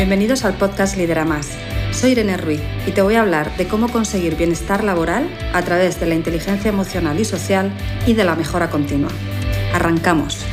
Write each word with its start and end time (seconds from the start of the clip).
Bienvenidos 0.00 0.46
al 0.46 0.54
podcast 0.54 0.96
Lidera 0.96 1.26
Más. 1.26 1.50
Soy 1.92 2.12
Irene 2.12 2.38
Ruiz 2.38 2.62
y 2.86 2.92
te 2.92 3.02
voy 3.02 3.16
a 3.16 3.20
hablar 3.20 3.54
de 3.58 3.68
cómo 3.68 3.86
conseguir 3.92 4.34
bienestar 4.34 4.82
laboral 4.82 5.28
a 5.52 5.60
través 5.60 6.00
de 6.00 6.06
la 6.06 6.14
inteligencia 6.14 6.70
emocional 6.70 7.20
y 7.20 7.26
social 7.26 7.70
y 8.06 8.14
de 8.14 8.24
la 8.24 8.34
mejora 8.34 8.70
continua. 8.70 9.10
Arrancamos. 9.74 10.46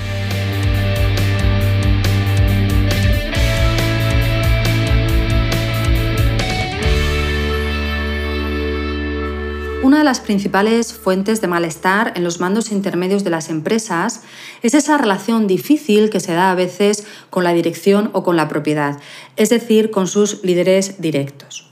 Una 9.88 10.00
de 10.00 10.04
las 10.04 10.20
principales 10.20 10.92
fuentes 10.92 11.40
de 11.40 11.48
malestar 11.48 12.12
en 12.18 12.26
los 12.26 12.42
mandos 12.42 12.74
intermedios 12.74 13.24
de 13.24 13.30
las 13.30 13.50
empresas 13.50 14.22
es 14.62 14.74
esa 14.74 14.98
relación 14.98 15.48
difícil 15.48 16.10
que 16.10 16.20
se 16.20 16.34
da 16.34 16.52
a 16.52 16.56
veces 16.56 17.06
con 17.30 17.46
la 17.46 17.54
dirección 17.54 18.10
o 18.12 18.22
con 18.22 18.36
la 18.36 18.50
propiedad, 18.50 19.00
es 19.38 19.48
decir, 19.48 19.90
con 19.90 20.08
sus 20.08 20.44
líderes 20.44 21.00
directos. 21.00 21.72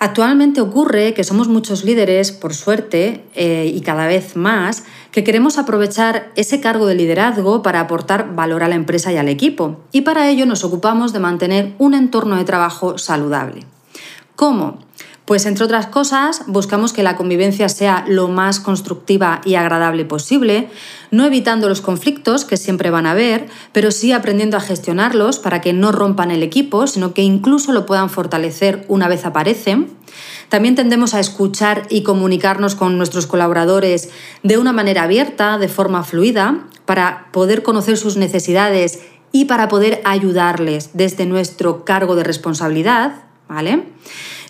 Actualmente 0.00 0.60
ocurre 0.60 1.14
que 1.14 1.22
somos 1.22 1.46
muchos 1.46 1.84
líderes, 1.84 2.32
por 2.32 2.52
suerte, 2.52 3.24
eh, 3.36 3.70
y 3.72 3.80
cada 3.80 4.08
vez 4.08 4.34
más, 4.34 4.82
que 5.12 5.22
queremos 5.22 5.56
aprovechar 5.56 6.32
ese 6.34 6.60
cargo 6.60 6.86
de 6.86 6.96
liderazgo 6.96 7.62
para 7.62 7.78
aportar 7.78 8.34
valor 8.34 8.64
a 8.64 8.68
la 8.68 8.74
empresa 8.74 9.12
y 9.12 9.18
al 9.18 9.28
equipo, 9.28 9.82
y 9.92 10.00
para 10.00 10.28
ello 10.28 10.46
nos 10.46 10.64
ocupamos 10.64 11.12
de 11.12 11.20
mantener 11.20 11.74
un 11.78 11.94
entorno 11.94 12.34
de 12.34 12.44
trabajo 12.44 12.98
saludable. 12.98 13.60
¿Cómo? 14.34 14.85
Pues 15.26 15.44
entre 15.44 15.64
otras 15.64 15.88
cosas, 15.88 16.42
buscamos 16.46 16.92
que 16.92 17.02
la 17.02 17.16
convivencia 17.16 17.68
sea 17.68 18.04
lo 18.06 18.28
más 18.28 18.60
constructiva 18.60 19.40
y 19.44 19.56
agradable 19.56 20.04
posible, 20.04 20.68
no 21.10 21.24
evitando 21.24 21.68
los 21.68 21.80
conflictos 21.80 22.44
que 22.44 22.56
siempre 22.56 22.90
van 22.90 23.06
a 23.06 23.10
haber, 23.10 23.48
pero 23.72 23.90
sí 23.90 24.12
aprendiendo 24.12 24.56
a 24.56 24.60
gestionarlos 24.60 25.40
para 25.40 25.60
que 25.60 25.72
no 25.72 25.90
rompan 25.90 26.30
el 26.30 26.44
equipo, 26.44 26.86
sino 26.86 27.12
que 27.12 27.22
incluso 27.22 27.72
lo 27.72 27.86
puedan 27.86 28.08
fortalecer 28.08 28.84
una 28.86 29.08
vez 29.08 29.26
aparecen. 29.26 29.88
También 30.48 30.76
tendemos 30.76 31.12
a 31.12 31.18
escuchar 31.18 31.88
y 31.90 32.04
comunicarnos 32.04 32.76
con 32.76 32.96
nuestros 32.96 33.26
colaboradores 33.26 34.10
de 34.44 34.58
una 34.58 34.72
manera 34.72 35.02
abierta, 35.02 35.58
de 35.58 35.66
forma 35.66 36.04
fluida, 36.04 36.68
para 36.84 37.32
poder 37.32 37.64
conocer 37.64 37.96
sus 37.96 38.16
necesidades 38.16 39.00
y 39.32 39.46
para 39.46 39.66
poder 39.66 40.02
ayudarles 40.04 40.90
desde 40.92 41.26
nuestro 41.26 41.84
cargo 41.84 42.14
de 42.14 42.22
responsabilidad, 42.22 43.24
¿vale? 43.48 43.82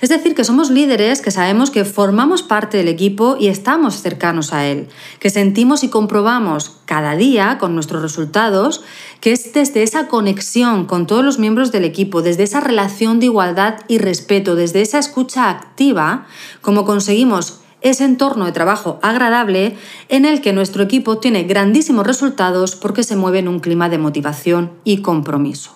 Es 0.00 0.10
decir, 0.10 0.34
que 0.34 0.44
somos 0.44 0.70
líderes 0.70 1.22
que 1.22 1.30
sabemos 1.30 1.70
que 1.70 1.84
formamos 1.84 2.42
parte 2.42 2.76
del 2.76 2.88
equipo 2.88 3.36
y 3.40 3.48
estamos 3.48 4.02
cercanos 4.02 4.52
a 4.52 4.66
él, 4.66 4.88
que 5.20 5.30
sentimos 5.30 5.84
y 5.84 5.88
comprobamos 5.88 6.76
cada 6.84 7.16
día 7.16 7.56
con 7.58 7.74
nuestros 7.74 8.02
resultados 8.02 8.84
que 9.20 9.32
es 9.32 9.54
desde 9.54 9.82
esa 9.82 10.08
conexión 10.08 10.84
con 10.84 11.06
todos 11.06 11.24
los 11.24 11.38
miembros 11.38 11.72
del 11.72 11.84
equipo, 11.84 12.20
desde 12.20 12.42
esa 12.42 12.60
relación 12.60 13.20
de 13.20 13.26
igualdad 13.26 13.76
y 13.88 13.98
respeto, 13.98 14.54
desde 14.54 14.82
esa 14.82 14.98
escucha 14.98 15.48
activa, 15.48 16.26
como 16.60 16.84
conseguimos 16.84 17.60
ese 17.80 18.04
entorno 18.04 18.44
de 18.44 18.52
trabajo 18.52 18.98
agradable 19.02 19.76
en 20.08 20.24
el 20.24 20.40
que 20.40 20.52
nuestro 20.52 20.82
equipo 20.82 21.18
tiene 21.18 21.44
grandísimos 21.44 22.06
resultados 22.06 22.76
porque 22.76 23.02
se 23.02 23.16
mueve 23.16 23.38
en 23.38 23.48
un 23.48 23.60
clima 23.60 23.88
de 23.88 23.98
motivación 23.98 24.72
y 24.84 25.02
compromiso. 25.02 25.72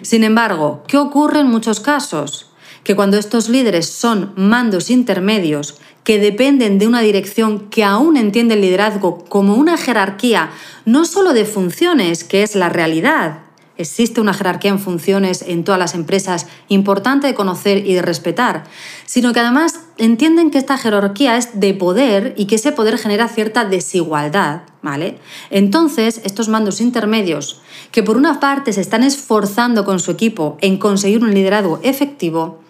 Sin 0.00 0.24
embargo, 0.24 0.82
¿qué 0.88 0.96
ocurre 0.96 1.40
en 1.40 1.48
muchos 1.48 1.80
casos? 1.80 2.51
Que 2.84 2.96
cuando 2.96 3.16
estos 3.16 3.48
líderes 3.48 3.88
son 3.88 4.32
mandos 4.36 4.90
intermedios 4.90 5.76
que 6.04 6.18
dependen 6.18 6.78
de 6.78 6.86
una 6.86 7.00
dirección 7.00 7.70
que 7.70 7.84
aún 7.84 8.16
entiende 8.16 8.54
el 8.54 8.60
liderazgo 8.60 9.24
como 9.28 9.54
una 9.54 9.76
jerarquía 9.76 10.50
no 10.84 11.04
solo 11.04 11.32
de 11.32 11.44
funciones, 11.44 12.24
que 12.24 12.42
es 12.42 12.56
la 12.56 12.68
realidad, 12.68 13.38
existe 13.76 14.20
una 14.20 14.34
jerarquía 14.34 14.70
en 14.70 14.78
funciones 14.78 15.42
en 15.46 15.64
todas 15.64 15.78
las 15.78 15.94
empresas 15.94 16.46
importante 16.68 17.26
de 17.26 17.34
conocer 17.34 17.86
y 17.86 17.94
de 17.94 18.02
respetar, 18.02 18.64
sino 19.06 19.32
que 19.32 19.40
además 19.40 19.80
entienden 19.98 20.50
que 20.50 20.58
esta 20.58 20.78
jerarquía 20.78 21.36
es 21.36 21.60
de 21.60 21.74
poder 21.74 22.34
y 22.36 22.46
que 22.46 22.56
ese 22.56 22.72
poder 22.72 22.98
genera 22.98 23.28
cierta 23.28 23.64
desigualdad, 23.64 24.62
¿vale? 24.82 25.18
Entonces, 25.50 26.20
estos 26.24 26.48
mandos 26.48 26.80
intermedios, 26.80 27.60
que 27.90 28.02
por 28.02 28.16
una 28.16 28.40
parte 28.40 28.72
se 28.72 28.80
están 28.80 29.02
esforzando 29.02 29.84
con 29.84 30.00
su 30.00 30.10
equipo 30.10 30.56
en 30.60 30.78
conseguir 30.78 31.22
un 31.22 31.34
liderazgo 31.34 31.80
efectivo, 31.82 32.61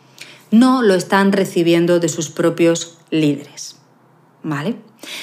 no 0.52 0.82
lo 0.82 0.94
están 0.94 1.32
recibiendo 1.32 1.98
de 1.98 2.08
sus 2.08 2.30
propios 2.30 2.98
líderes. 3.10 3.76
¿Vale? 4.44 4.76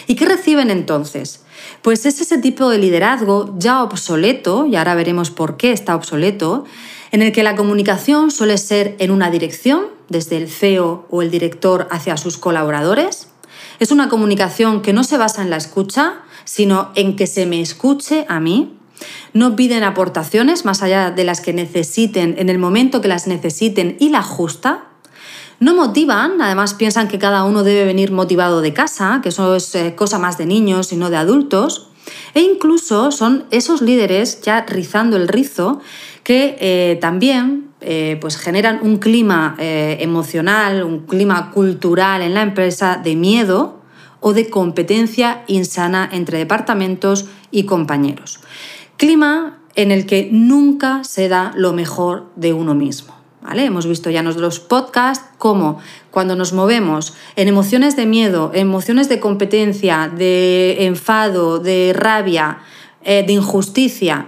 ¿Y 0.08 0.16
qué 0.16 0.26
reciben 0.26 0.70
entonces? 0.70 1.46
Pues 1.82 2.06
es 2.06 2.20
ese 2.20 2.38
tipo 2.38 2.70
de 2.70 2.78
liderazgo 2.78 3.56
ya 3.58 3.84
obsoleto, 3.84 4.66
y 4.66 4.76
ahora 4.76 4.96
veremos 4.96 5.32
por 5.32 5.56
qué 5.56 5.72
está 5.72 5.96
obsoleto, 5.96 6.66
en 7.12 7.22
el 7.22 7.32
que 7.32 7.44
la 7.44 7.56
comunicación 7.56 8.32
suele 8.32 8.58
ser 8.58 8.96
en 9.00 9.12
una 9.12 9.32
dirección, 9.32 9.88
desde 10.10 10.38
el 10.38 10.50
CEO 10.50 11.06
o 11.10 11.22
el 11.22 11.32
director 11.32 11.88
hacia 11.92 12.18
sus 12.18 12.38
colaboradores. 12.38 13.30
Es 13.80 13.92
una 13.92 14.10
comunicación 14.10 14.82
que 14.82 14.94
no 14.94 15.04
se 15.04 15.18
basa 15.18 15.42
en 15.42 15.50
la 15.50 15.58
escucha, 15.58 16.22
sino 16.44 16.92
en 16.96 17.16
que 17.16 17.28
se 17.28 17.46
me 17.46 17.62
escuche 17.62 18.26
a 18.28 18.40
mí. 18.40 18.76
No 19.34 19.56
piden 19.56 19.84
aportaciones 19.84 20.66
más 20.66 20.82
allá 20.82 21.12
de 21.12 21.24
las 21.24 21.42
que 21.42 21.54
necesiten 21.54 22.36
en 22.38 22.50
el 22.50 22.58
momento 22.58 23.02
que 23.02 23.08
las 23.08 23.28
necesiten 23.28 23.96
y 24.00 24.10
la 24.10 24.24
justa, 24.24 24.89
no 25.60 25.76
motivan, 25.76 26.42
además 26.42 26.74
piensan 26.74 27.08
que 27.08 27.20
cada 27.20 27.44
uno 27.44 27.64
debe 27.64 27.84
venir 27.84 28.12
motivado 28.12 28.62
de 28.62 28.74
casa, 28.74 29.20
que 29.22 29.30
eso 29.30 29.56
es 29.56 29.76
eh, 29.76 29.94
cosa 29.96 30.18
más 30.18 30.38
de 30.38 30.46
niños 30.46 30.94
y 30.94 30.96
no 30.96 31.10
de 31.10 31.18
adultos. 31.18 31.90
E 32.34 32.42
incluso 32.42 33.12
son 33.12 33.46
esos 33.52 33.82
líderes, 33.82 34.42
ya 34.42 34.66
rizando 34.66 35.18
el 35.18 35.28
rizo, 35.28 35.82
que 36.24 36.58
eh, 36.60 36.98
también 37.02 37.72
eh, 37.82 38.18
pues 38.22 38.38
generan 38.38 38.80
un 38.82 38.98
clima 38.98 39.56
emocional, 39.60 40.84
un 40.84 41.06
clima 41.06 41.52
cultural 41.52 42.22
en 42.22 42.34
la 42.34 42.42
empresa 42.42 43.00
de 43.02 43.16
miedo 43.16 43.80
o 44.22 44.34
de 44.34 44.50
competencia 44.50 45.44
insana 45.48 46.10
entre 46.12 46.38
departamentos 46.38 47.26
y 47.52 47.64
compañeros. 47.64 48.40
Clima 48.98 49.60
en 49.76 49.92
el 49.92 50.06
que 50.06 50.30
nunca 50.32 51.04
se 51.04 51.30
da 51.30 51.52
lo 51.56 51.74
mejor 51.74 52.30
de 52.36 52.54
uno 52.54 52.76
mismo. 52.76 53.19
Hemos 53.48 53.88
visto 53.88 54.10
ya 54.10 54.20
en 54.20 54.26
los 54.26 54.60
podcasts 54.60 55.26
cómo 55.38 55.80
cuando 56.12 56.36
nos 56.36 56.54
movemos 56.54 57.14
en 57.36 57.48
emociones 57.48 57.96
de 57.96 58.06
miedo, 58.06 58.52
emociones 58.54 59.10
de 59.10 59.20
competencia, 59.20 60.12
de 60.14 60.86
enfado, 60.86 61.60
de 61.60 61.94
rabia, 61.96 62.60
eh, 63.04 63.24
de 63.26 63.34
injusticia, 63.34 64.28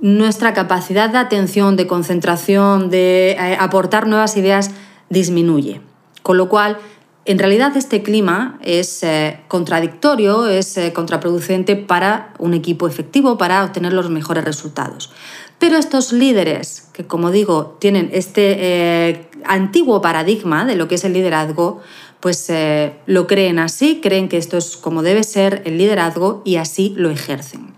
nuestra 0.00 0.52
capacidad 0.52 1.10
de 1.10 1.18
atención, 1.18 1.76
de 1.76 1.86
concentración, 1.86 2.90
de 2.90 3.32
eh, 3.32 3.56
aportar 3.58 4.06
nuevas 4.06 4.36
ideas 4.36 4.70
disminuye. 5.10 5.80
Con 6.22 6.36
lo 6.38 6.48
cual, 6.48 6.78
en 7.26 7.38
realidad 7.38 7.76
este 7.76 8.02
clima 8.02 8.58
es 8.62 9.02
eh, 9.02 9.40
contradictorio, 9.48 10.46
es 10.46 10.78
contraproducente 10.94 11.76
para 11.76 12.34
un 12.38 12.54
equipo 12.54 12.86
efectivo, 12.86 13.36
para 13.36 13.64
obtener 13.64 13.92
los 13.92 14.10
mejores 14.10 14.44
resultados. 14.44 15.10
Pero 15.58 15.76
estos 15.76 16.12
líderes, 16.12 16.88
que 16.92 17.06
como 17.06 17.30
digo, 17.30 17.76
tienen 17.80 18.10
este 18.12 18.56
eh, 18.58 19.30
antiguo 19.44 20.02
paradigma 20.02 20.66
de 20.66 20.76
lo 20.76 20.86
que 20.86 20.96
es 20.96 21.04
el 21.04 21.14
liderazgo, 21.14 21.80
pues 22.20 22.48
eh, 22.50 22.94
lo 23.06 23.26
creen 23.26 23.58
así, 23.58 24.00
creen 24.02 24.28
que 24.28 24.36
esto 24.36 24.58
es 24.58 24.76
como 24.76 25.02
debe 25.02 25.24
ser 25.24 25.62
el 25.64 25.78
liderazgo 25.78 26.42
y 26.44 26.56
así 26.56 26.92
lo 26.96 27.10
ejercen. 27.10 27.74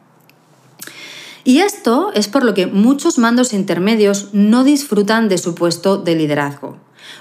Y 1.45 1.61
esto 1.61 2.11
es 2.15 2.29
por 2.29 2.45
lo 2.45 2.53
que 2.53 2.67
muchos 2.67 3.19
mandos 3.19 3.53
intermedios 3.53 4.31
no 4.33 4.65
disfrutan 4.65 5.29
de 5.29 5.39
su 5.39 5.55
puesto 5.55 5.97
de 5.97 6.15
liderazgo. 6.15 6.77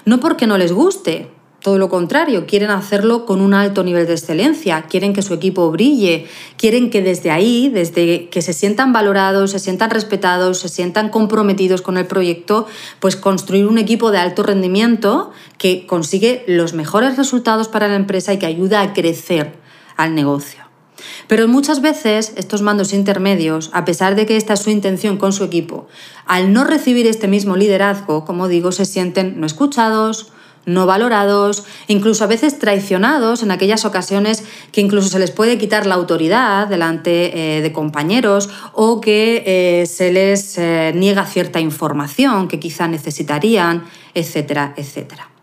No 0.06 0.20
porque 0.20 0.48
no 0.48 0.58
les 0.58 0.74
guste, 0.74 1.32
todo 1.68 1.80
lo 1.80 1.90
contrario, 1.90 2.46
quieren 2.46 2.70
hacerlo 2.70 3.26
con 3.26 3.42
un 3.42 3.54
alto 3.54 3.84
nivel 3.84 4.08
de 4.08 4.14
excelencia, 4.14 4.84
quieren 4.84 5.12
que 5.12 5.22
su 5.22 5.34
equipo 5.34 5.70
brille, 5.70 6.26
quieren 6.56 6.90
que 6.90 7.02
desde 7.02 7.30
ahí, 7.30 7.68
desde 7.68 8.30
que 8.30 8.42
se 8.42 8.54
sientan 8.54 8.94
valorados, 8.94 9.52
se 9.52 9.60
sientan 9.60 9.90
respetados, 9.90 10.60
se 10.60 10.70
sientan 10.70 11.10
comprometidos 11.10 11.82
con 11.82 11.98
el 11.98 12.06
proyecto, 12.06 12.68
pues 13.02 13.18
construir 13.18 13.68
un 13.68 13.80
equipo 13.80 14.12
de 14.12 14.18
alto 14.18 14.44
rendimiento 14.44 15.32
que 15.58 15.86
consigue 15.86 16.46
los 16.48 16.72
mejores 16.72 17.18
resultados 17.18 17.68
para 17.68 17.90
la 17.90 17.98
empresa 17.98 18.32
y 18.32 18.40
que 18.40 18.46
ayuda 18.46 18.80
a 18.80 18.94
crecer 18.94 19.52
al 19.98 20.16
negocio. 20.16 20.64
Pero 21.28 21.50
muchas 21.50 21.82
veces 21.82 22.32
estos 22.38 22.62
mandos 22.62 22.94
intermedios, 22.94 23.72
a 23.74 23.84
pesar 23.84 24.16
de 24.16 24.26
que 24.26 24.38
esta 24.38 24.54
es 24.54 24.62
su 24.62 24.70
intención 24.70 25.18
con 25.18 25.34
su 25.34 25.44
equipo, 25.44 25.90
al 26.26 26.54
no 26.54 26.64
recibir 26.64 27.08
este 27.08 27.28
mismo 27.28 27.58
liderazgo, 27.58 28.24
como 28.24 28.48
digo, 28.48 28.72
se 28.72 28.86
sienten 28.86 29.38
no 29.42 29.46
escuchados, 29.46 30.32
no 30.68 30.86
valorados, 30.86 31.64
incluso 31.88 32.24
a 32.24 32.28
veces 32.28 32.60
traicionados 32.60 33.42
en 33.42 33.50
aquellas 33.50 33.86
ocasiones 33.86 34.44
que 34.72 34.82
incluso 34.82 35.08
se 35.10 35.18
les 35.18 35.32
puede 35.32 35.58
quitar 35.58 35.88
la 35.88 35.96
autoridad 35.96 36.68
delante 36.68 37.58
eh, 37.58 37.62
de 37.62 37.74
compañeros 37.74 38.50
o 38.74 39.02
que 39.02 39.44
eh, 39.48 39.86
se 39.88 40.12
les 40.12 40.58
eh, 40.58 40.92
niega 40.94 41.26
cierta 41.26 41.60
información 41.60 42.48
que 42.48 42.60
quizá 42.60 42.88
necesitarían, 42.88 43.86
etcétera, 44.14 44.74
etcétera. 44.76 45.37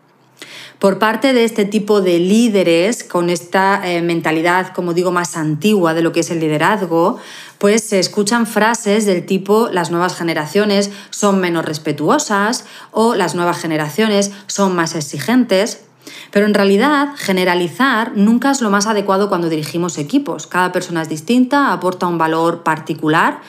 Por 0.79 0.99
parte 0.99 1.33
de 1.33 1.45
este 1.45 1.65
tipo 1.65 2.01
de 2.01 2.19
líderes 2.19 3.03
con 3.03 3.29
esta 3.29 3.81
eh, 3.83 4.01
mentalidad, 4.01 4.73
como 4.73 4.93
digo, 4.93 5.11
más 5.11 5.37
antigua 5.37 5.93
de 5.93 6.01
lo 6.01 6.11
que 6.11 6.19
es 6.19 6.31
el 6.31 6.39
liderazgo, 6.39 7.17
pues 7.57 7.83
se 7.83 7.99
escuchan 7.99 8.45
frases 8.45 9.05
del 9.05 9.25
tipo 9.25 9.69
las 9.71 9.91
nuevas 9.91 10.15
generaciones 10.15 10.91
son 11.09 11.39
menos 11.39 11.65
respetuosas 11.65 12.65
o 12.91 13.15
las 13.15 13.35
nuevas 13.35 13.59
generaciones 13.59 14.31
son 14.47 14.75
más 14.75 14.95
exigentes. 14.95 15.81
Pero 16.31 16.45
en 16.45 16.53
realidad, 16.53 17.09
generalizar 17.15 18.11
nunca 18.15 18.51
es 18.51 18.61
lo 18.61 18.69
más 18.69 18.85
adecuado 18.85 19.29
cuando 19.29 19.49
dirigimos 19.49 19.97
equipos. 19.97 20.47
Cada 20.47 20.71
persona 20.71 21.01
es 21.01 21.09
distinta, 21.09 21.71
aporta 21.71 22.07
un 22.07 22.17
valor 22.17 22.61
particular 22.63 23.39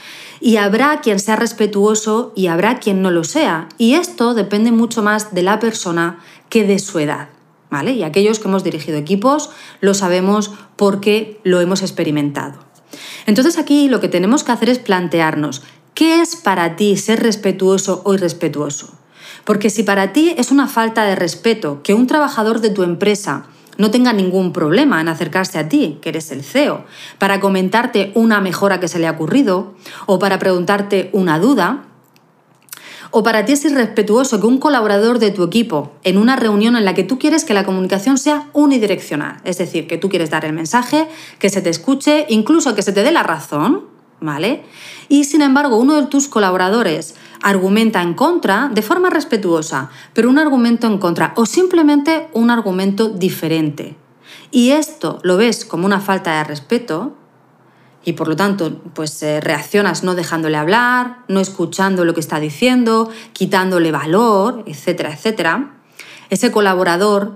y 0.40 0.56
habrá 0.56 1.00
quien 1.00 1.18
sea 1.18 1.36
respetuoso 1.36 2.32
y 2.34 2.46
habrá 2.46 2.78
quien 2.78 3.02
no 3.02 3.10
lo 3.10 3.24
sea. 3.24 3.68
Y 3.78 3.94
esto 3.94 4.34
depende 4.34 4.72
mucho 4.72 5.02
más 5.02 5.34
de 5.34 5.42
la 5.42 5.58
persona 5.58 6.18
que 6.48 6.64
de 6.64 6.78
su 6.78 6.98
edad. 6.98 7.28
¿vale? 7.70 7.92
Y 7.92 8.02
aquellos 8.02 8.38
que 8.38 8.48
hemos 8.48 8.64
dirigido 8.64 8.98
equipos 8.98 9.50
lo 9.80 9.94
sabemos 9.94 10.52
porque 10.76 11.40
lo 11.44 11.60
hemos 11.60 11.82
experimentado. 11.82 12.58
Entonces 13.26 13.58
aquí 13.58 13.88
lo 13.88 14.00
que 14.00 14.08
tenemos 14.08 14.44
que 14.44 14.52
hacer 14.52 14.68
es 14.68 14.78
plantearnos, 14.78 15.62
¿qué 15.94 16.20
es 16.20 16.36
para 16.36 16.76
ti 16.76 16.96
ser 16.96 17.22
respetuoso 17.22 18.02
o 18.04 18.14
irrespetuoso? 18.14 18.94
Porque 19.44 19.70
si 19.70 19.82
para 19.82 20.12
ti 20.12 20.34
es 20.36 20.50
una 20.50 20.68
falta 20.68 21.04
de 21.04 21.16
respeto 21.16 21.82
que 21.82 21.94
un 21.94 22.06
trabajador 22.06 22.60
de 22.60 22.70
tu 22.70 22.82
empresa 22.82 23.46
no 23.78 23.90
tenga 23.90 24.12
ningún 24.12 24.52
problema 24.52 25.00
en 25.00 25.08
acercarse 25.08 25.58
a 25.58 25.68
ti, 25.68 25.98
que 26.00 26.08
eres 26.08 26.30
el 26.32 26.42
CEO, 26.42 26.84
para 27.18 27.40
comentarte 27.40 28.10
una 28.14 28.40
mejora 28.40 28.80
que 28.80 28.88
se 28.88 28.98
le 28.98 29.06
ha 29.06 29.12
ocurrido 29.12 29.74
o 30.06 30.18
para 30.18 30.38
preguntarte 30.38 31.10
una 31.12 31.38
duda, 31.38 31.84
o 33.18 33.22
para 33.22 33.46
ti 33.46 33.52
es 33.52 33.64
irrespetuoso 33.64 34.42
que 34.42 34.46
un 34.46 34.58
colaborador 34.58 35.18
de 35.18 35.30
tu 35.30 35.42
equipo, 35.42 35.90
en 36.04 36.18
una 36.18 36.36
reunión 36.36 36.76
en 36.76 36.84
la 36.84 36.92
que 36.92 37.02
tú 37.02 37.18
quieres 37.18 37.46
que 37.46 37.54
la 37.54 37.64
comunicación 37.64 38.18
sea 38.18 38.50
unidireccional, 38.52 39.40
es 39.44 39.56
decir, 39.56 39.86
que 39.86 39.96
tú 39.96 40.10
quieres 40.10 40.28
dar 40.28 40.44
el 40.44 40.52
mensaje, 40.52 41.08
que 41.38 41.48
se 41.48 41.62
te 41.62 41.70
escuche, 41.70 42.26
incluso 42.28 42.74
que 42.74 42.82
se 42.82 42.92
te 42.92 43.02
dé 43.02 43.12
la 43.12 43.22
razón, 43.22 43.84
¿vale? 44.20 44.64
Y 45.08 45.24
sin 45.24 45.40
embargo, 45.40 45.78
uno 45.78 45.94
de 45.94 46.08
tus 46.08 46.28
colaboradores 46.28 47.14
argumenta 47.40 48.02
en 48.02 48.12
contra 48.12 48.68
de 48.70 48.82
forma 48.82 49.08
respetuosa, 49.08 49.88
pero 50.12 50.28
un 50.28 50.38
argumento 50.38 50.86
en 50.86 50.98
contra 50.98 51.32
o 51.36 51.46
simplemente 51.46 52.28
un 52.34 52.50
argumento 52.50 53.08
diferente. 53.08 53.96
Y 54.50 54.72
esto 54.72 55.20
lo 55.22 55.38
ves 55.38 55.64
como 55.64 55.86
una 55.86 56.00
falta 56.00 56.36
de 56.36 56.44
respeto, 56.44 57.14
y 58.06 58.12
por 58.12 58.28
lo 58.28 58.36
tanto 58.36 58.72
pues 58.94 59.20
eh, 59.24 59.40
reaccionas 59.40 60.04
no 60.04 60.14
dejándole 60.14 60.56
hablar, 60.56 61.24
no 61.26 61.40
escuchando 61.40 62.04
lo 62.04 62.14
que 62.14 62.20
está 62.20 62.38
diciendo, 62.38 63.10
quitándole 63.32 63.90
valor, 63.90 64.62
etcétera, 64.66 65.12
etcétera, 65.12 65.72
ese 66.30 66.52
colaborador 66.52 67.32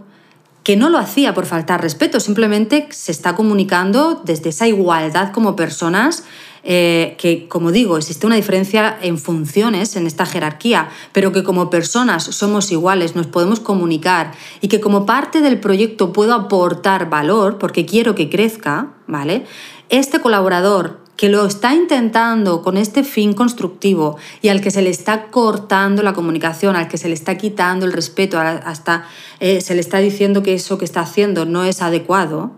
que 0.62 0.76
no 0.76 0.88
lo 0.88 0.98
hacía 0.98 1.34
por 1.34 1.46
faltar 1.46 1.82
respeto, 1.82 2.20
simplemente 2.20 2.86
se 2.92 3.10
está 3.10 3.34
comunicando 3.34 4.22
desde 4.24 4.50
esa 4.50 4.68
igualdad 4.68 5.32
como 5.32 5.56
personas 5.56 6.22
eh, 6.62 7.16
que, 7.18 7.48
como 7.48 7.72
digo, 7.72 7.96
existe 7.96 8.26
una 8.26 8.36
diferencia 8.36 8.98
en 9.02 9.18
funciones 9.18 9.96
en 9.96 10.06
esta 10.06 10.26
jerarquía, 10.26 10.88
pero 11.12 11.32
que 11.32 11.42
como 11.42 11.70
personas 11.70 12.24
somos 12.24 12.70
iguales, 12.72 13.16
nos 13.16 13.26
podemos 13.26 13.60
comunicar 13.60 14.32
y 14.60 14.68
que 14.68 14.80
como 14.80 15.06
parte 15.06 15.40
del 15.40 15.60
proyecto 15.60 16.12
puedo 16.12 16.34
aportar 16.34 17.08
valor 17.10 17.58
porque 17.58 17.86
quiero 17.86 18.14
que 18.14 18.28
crezca, 18.28 18.88
¿vale? 19.06 19.44
este 19.90 20.20
colaborador 20.20 21.00
que 21.16 21.28
lo 21.28 21.44
está 21.44 21.74
intentando 21.74 22.62
con 22.62 22.78
este 22.78 23.04
fin 23.04 23.34
constructivo 23.34 24.16
y 24.40 24.48
al 24.48 24.62
que 24.62 24.70
se 24.70 24.80
le 24.80 24.88
está 24.88 25.26
cortando 25.26 26.02
la 26.02 26.14
comunicación, 26.14 26.76
al 26.76 26.88
que 26.88 26.96
se 26.96 27.08
le 27.08 27.14
está 27.14 27.36
quitando 27.36 27.84
el 27.84 27.92
respeto, 27.92 28.38
hasta 28.38 29.04
eh, 29.38 29.60
se 29.60 29.74
le 29.74 29.82
está 29.82 29.98
diciendo 29.98 30.42
que 30.42 30.54
eso 30.54 30.78
que 30.78 30.86
está 30.86 31.00
haciendo 31.00 31.44
no 31.44 31.64
es 31.64 31.82
adecuado, 31.82 32.52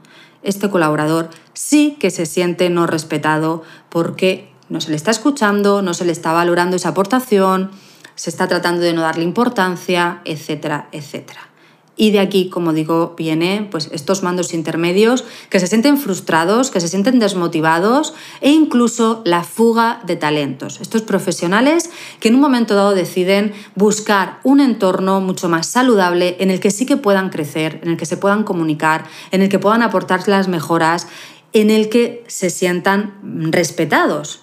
este 0.44 0.70
colaborador 0.70 1.30
sí 1.54 1.96
que 1.98 2.10
se 2.10 2.26
siente 2.26 2.70
no 2.70 2.86
respetado 2.86 3.62
porque 3.92 4.50
no 4.70 4.80
se 4.80 4.88
le 4.88 4.96
está 4.96 5.10
escuchando, 5.10 5.82
no 5.82 5.92
se 5.92 6.06
le 6.06 6.12
está 6.12 6.32
valorando 6.32 6.76
esa 6.76 6.88
aportación, 6.88 7.70
se 8.14 8.30
está 8.30 8.48
tratando 8.48 8.80
de 8.80 8.94
no 8.94 9.02
darle 9.02 9.22
importancia, 9.22 10.22
etcétera, 10.24 10.88
etcétera. 10.92 11.52
Y 11.94 12.10
de 12.10 12.20
aquí, 12.20 12.48
como 12.48 12.72
digo, 12.72 13.14
viene 13.18 13.68
pues, 13.70 13.90
estos 13.92 14.22
mandos 14.22 14.54
intermedios 14.54 15.24
que 15.50 15.60
se 15.60 15.66
sienten 15.66 15.98
frustrados, 15.98 16.70
que 16.70 16.80
se 16.80 16.88
sienten 16.88 17.18
desmotivados 17.18 18.14
e 18.40 18.50
incluso 18.50 19.20
la 19.26 19.44
fuga 19.44 20.00
de 20.06 20.16
talentos. 20.16 20.80
Estos 20.80 21.02
profesionales 21.02 21.90
que 22.18 22.28
en 22.28 22.36
un 22.36 22.40
momento 22.40 22.74
dado 22.74 22.94
deciden 22.94 23.52
buscar 23.74 24.40
un 24.42 24.60
entorno 24.60 25.20
mucho 25.20 25.50
más 25.50 25.66
saludable 25.66 26.36
en 26.40 26.50
el 26.50 26.60
que 26.60 26.70
sí 26.70 26.86
que 26.86 26.96
puedan 26.96 27.28
crecer, 27.28 27.78
en 27.82 27.90
el 27.90 27.96
que 27.98 28.06
se 28.06 28.16
puedan 28.16 28.42
comunicar, 28.42 29.04
en 29.30 29.42
el 29.42 29.50
que 29.50 29.58
puedan 29.58 29.82
aportar 29.82 30.26
las 30.28 30.48
mejoras, 30.48 31.08
en 31.52 31.70
el 31.70 31.88
que 31.88 32.24
se 32.28 32.50
sientan 32.50 33.14
respetados. 33.52 34.40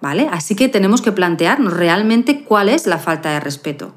¿Vale? 0.00 0.28
Así 0.32 0.54
que 0.54 0.68
tenemos 0.68 1.02
que 1.02 1.12
plantearnos 1.12 1.74
realmente 1.74 2.42
cuál 2.44 2.70
es 2.70 2.86
la 2.86 2.98
falta 2.98 3.30
de 3.30 3.40
respeto. 3.40 3.92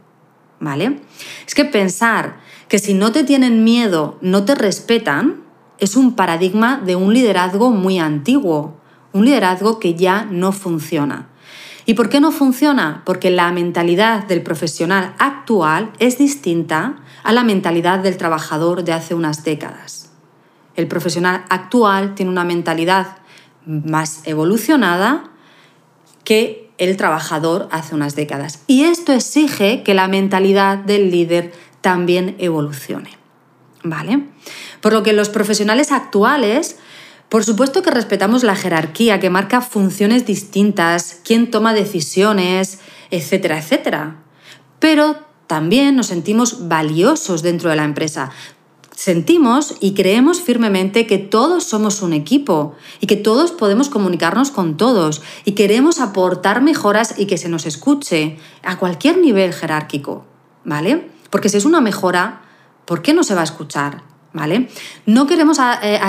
¿Vale? 0.60 1.00
Es 1.48 1.56
que 1.56 1.64
pensar 1.64 2.38
que 2.68 2.78
si 2.78 2.94
no 2.94 3.12
te 3.12 3.24
tienen 3.24 3.64
miedo, 3.64 4.18
no 4.22 4.44
te 4.44 4.56
respetan, 4.56 5.44
es 5.80 5.96
un 5.96 6.16
paradigma 6.16 6.82
de 6.84 6.96
un 6.96 7.14
liderazgo 7.14 7.72
muy 7.72 8.00
antiguo, 8.00 8.78
un 9.14 9.26
liderazgo 9.26 9.80
que 9.80 9.96
ya 9.96 10.26
no 10.30 10.52
funciona. 10.52 11.30
¿Y 11.86 11.96
por 11.96 12.10
qué 12.10 12.20
no 12.20 12.32
funciona? 12.32 13.02
Porque 13.06 13.30
la 13.30 13.52
mentalidad 13.52 14.26
del 14.26 14.42
profesional 14.42 15.14
actual 15.20 15.92
es 16.00 16.18
distinta 16.18 16.96
a 17.24 17.34
la 17.34 17.44
mentalidad 17.44 18.00
del 18.00 18.18
trabajador 18.18 18.84
de 18.84 18.94
hace 18.94 19.14
unas 19.14 19.44
décadas. 19.44 20.03
El 20.76 20.88
profesional 20.88 21.46
actual 21.50 22.16
tiene 22.16 22.32
una 22.32 22.44
mentalidad 22.44 23.18
más 23.66 24.22
evolucionada 24.26 25.32
que 26.24 26.72
el 26.78 26.98
trabajador 26.98 27.68
hace 27.72 27.96
unas 27.96 28.16
décadas. 28.16 28.60
Y 28.68 28.84
esto 28.84 29.14
exige 29.14 29.84
que 29.84 29.94
la 29.94 30.08
mentalidad 30.08 30.78
del 30.78 31.12
líder 31.12 31.54
también 31.82 32.36
evolucione. 32.40 33.12
¿Vale? 33.84 34.24
Por 34.82 34.94
lo 34.94 35.04
que 35.04 35.14
los 35.14 35.30
profesionales 35.30 35.92
actuales, 35.92 36.78
por 37.30 37.44
supuesto 37.44 37.82
que 37.82 37.92
respetamos 37.92 38.44
la 38.44 38.56
jerarquía 38.56 39.20
que 39.20 39.30
marca 39.30 39.62
funciones 39.62 40.26
distintas, 40.26 41.20
quién 41.26 41.52
toma 41.52 41.74
decisiones, 41.74 42.80
etcétera, 43.12 43.60
etcétera. 43.60 44.16
Pero 44.80 45.18
también 45.48 45.96
nos 45.96 46.08
sentimos 46.08 46.68
valiosos 46.68 47.42
dentro 47.44 47.70
de 47.70 47.76
la 47.76 47.84
empresa. 47.84 48.32
Sentimos 48.96 49.76
y 49.80 49.96
creemos 49.96 50.42
firmemente 50.42 51.08
que 51.08 51.18
todos 51.18 51.64
somos 51.64 52.04
un 52.04 52.14
equipo 52.14 52.76
y 53.00 53.08
que 53.08 53.16
todos 53.16 53.52
podemos 53.52 53.90
comunicarnos 53.90 54.52
con 54.52 54.78
todos 54.78 55.24
y 55.46 55.54
queremos 55.54 56.00
aportar 56.00 56.62
mejoras 56.62 57.16
y 57.18 57.26
que 57.26 57.40
se 57.40 57.50
nos 57.50 57.66
escuche 57.66 58.38
a 58.62 58.78
cualquier 58.78 59.18
nivel 59.18 59.52
jerárquico, 59.52 60.26
¿vale? 60.64 61.10
Porque 61.32 61.50
si 61.50 61.58
es 61.58 61.66
una 61.66 61.82
mejora, 61.82 62.44
¿por 62.86 63.02
qué 63.02 63.16
no 63.16 63.24
se 63.24 63.34
va 63.34 63.42
a 63.42 63.46
escuchar? 63.46 64.04
¿Vale? 64.32 64.70
No 65.06 65.28
queremos 65.28 65.60
eh, 65.84 66.00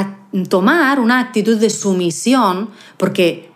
tomar 0.48 0.98
una 0.98 1.20
actitud 1.20 1.58
de 1.58 1.68
sumisión 1.68 2.70
porque 2.96 3.50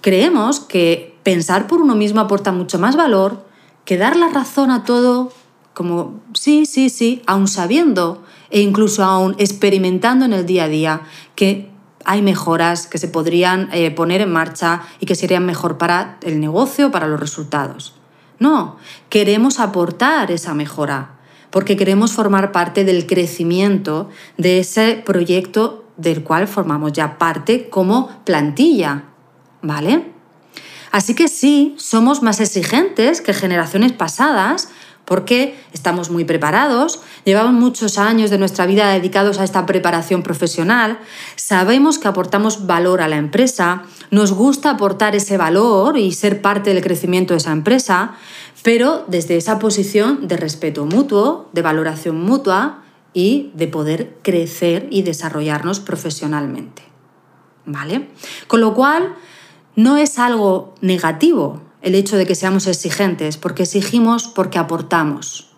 creemos 0.00 0.60
que 0.60 1.16
pensar 1.22 1.66
por 1.66 1.80
uno 1.80 1.94
mismo 1.94 2.20
aporta 2.20 2.52
mucho 2.52 2.78
más 2.78 2.96
valor 2.96 3.46
que 3.84 3.96
dar 3.96 4.16
la 4.16 4.28
razón 4.28 4.70
a 4.70 4.84
todo 4.84 5.32
como 5.74 6.20
sí, 6.34 6.66
sí, 6.66 6.88
sí, 6.88 7.22
aún 7.26 7.48
sabiendo 7.48 8.22
e 8.54 8.60
incluso 8.60 9.02
aún 9.02 9.34
experimentando 9.38 10.24
en 10.24 10.32
el 10.32 10.46
día 10.46 10.64
a 10.64 10.68
día 10.68 11.00
que 11.34 11.68
hay 12.04 12.22
mejoras 12.22 12.86
que 12.86 12.98
se 12.98 13.08
podrían 13.08 13.68
eh, 13.72 13.90
poner 13.90 14.20
en 14.20 14.30
marcha 14.30 14.82
y 15.00 15.06
que 15.06 15.16
serían 15.16 15.44
mejor 15.44 15.76
para 15.76 16.18
el 16.22 16.38
negocio, 16.38 16.92
para 16.92 17.08
los 17.08 17.18
resultados. 17.18 17.94
No, 18.38 18.76
queremos 19.08 19.58
aportar 19.58 20.30
esa 20.30 20.54
mejora, 20.54 21.16
porque 21.50 21.76
queremos 21.76 22.12
formar 22.12 22.52
parte 22.52 22.84
del 22.84 23.06
crecimiento 23.06 24.08
de 24.38 24.60
ese 24.60 25.02
proyecto 25.04 25.86
del 25.96 26.22
cual 26.22 26.46
formamos 26.46 26.92
ya 26.92 27.18
parte 27.18 27.68
como 27.68 28.08
plantilla, 28.24 29.02
¿vale? 29.62 30.12
Así 30.92 31.14
que 31.14 31.26
sí, 31.26 31.74
somos 31.76 32.22
más 32.22 32.38
exigentes 32.38 33.20
que 33.20 33.34
generaciones 33.34 33.90
pasadas 33.92 34.68
porque 35.04 35.58
estamos 35.72 36.10
muy 36.10 36.24
preparados, 36.24 37.00
llevamos 37.24 37.52
muchos 37.52 37.98
años 37.98 38.30
de 38.30 38.38
nuestra 38.38 38.66
vida 38.66 38.90
dedicados 38.90 39.38
a 39.38 39.44
esta 39.44 39.66
preparación 39.66 40.22
profesional, 40.22 40.98
sabemos 41.36 41.98
que 41.98 42.08
aportamos 42.08 42.66
valor 42.66 43.02
a 43.02 43.08
la 43.08 43.16
empresa, 43.16 43.82
nos 44.10 44.32
gusta 44.32 44.70
aportar 44.70 45.14
ese 45.14 45.36
valor 45.36 45.98
y 45.98 46.12
ser 46.12 46.40
parte 46.40 46.72
del 46.72 46.82
crecimiento 46.82 47.34
de 47.34 47.38
esa 47.38 47.52
empresa, 47.52 48.14
pero 48.62 49.04
desde 49.08 49.36
esa 49.36 49.58
posición 49.58 50.26
de 50.26 50.36
respeto 50.36 50.86
mutuo, 50.86 51.50
de 51.52 51.62
valoración 51.62 52.20
mutua 52.20 52.82
y 53.12 53.52
de 53.54 53.68
poder 53.68 54.16
crecer 54.22 54.88
y 54.90 55.02
desarrollarnos 55.02 55.80
profesionalmente. 55.80 56.82
¿Vale? 57.66 58.08
Con 58.46 58.60
lo 58.60 58.74
cual, 58.74 59.14
no 59.76 59.96
es 59.96 60.18
algo 60.18 60.74
negativo 60.80 61.62
el 61.84 61.94
hecho 61.94 62.16
de 62.16 62.26
que 62.26 62.34
seamos 62.34 62.66
exigentes, 62.66 63.36
porque 63.36 63.62
exigimos 63.62 64.26
porque 64.26 64.58
aportamos. 64.58 65.54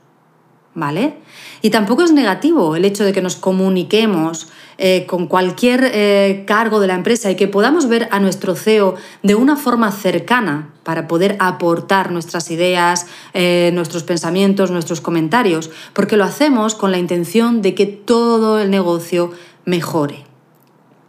¿vale? 0.76 1.14
Y 1.62 1.70
tampoco 1.70 2.02
es 2.02 2.12
negativo 2.12 2.76
el 2.76 2.84
hecho 2.84 3.02
de 3.02 3.12
que 3.12 3.22
nos 3.22 3.34
comuniquemos 3.34 4.48
eh, 4.78 5.06
con 5.06 5.26
cualquier 5.26 5.90
eh, 5.92 6.44
cargo 6.46 6.80
de 6.80 6.86
la 6.86 6.94
empresa 6.94 7.30
y 7.30 7.34
que 7.34 7.48
podamos 7.48 7.88
ver 7.88 8.08
a 8.12 8.20
nuestro 8.20 8.54
CEO 8.54 8.94
de 9.22 9.34
una 9.34 9.56
forma 9.56 9.90
cercana 9.90 10.74
para 10.84 11.08
poder 11.08 11.36
aportar 11.40 12.12
nuestras 12.12 12.50
ideas, 12.50 13.06
eh, 13.32 13.70
nuestros 13.72 14.02
pensamientos, 14.02 14.70
nuestros 14.70 15.00
comentarios, 15.00 15.70
porque 15.94 16.18
lo 16.18 16.24
hacemos 16.24 16.74
con 16.74 16.92
la 16.92 16.98
intención 16.98 17.62
de 17.62 17.74
que 17.74 17.86
todo 17.86 18.60
el 18.60 18.70
negocio 18.70 19.32
mejore. 19.64 20.25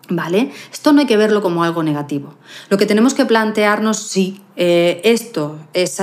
¿Vale? 0.09 0.51
Esto 0.71 0.93
no 0.93 1.01
hay 1.01 1.05
que 1.05 1.17
verlo 1.17 1.41
como 1.41 1.63
algo 1.63 1.83
negativo. 1.83 2.33
Lo 2.69 2.77
que 2.77 2.85
tenemos 2.85 3.13
que 3.13 3.25
plantearnos 3.25 3.97
si 3.97 4.41
esto 4.55 5.57
es 5.73 6.01